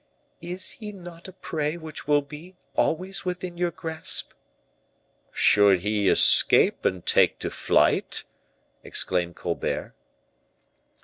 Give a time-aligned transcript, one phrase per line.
[0.41, 2.27] "Is he not a prey which will
[2.73, 4.31] always be within your grasp?"
[5.31, 8.23] "Should he escape, and take to flight?"
[8.83, 9.93] exclaimed Colbert.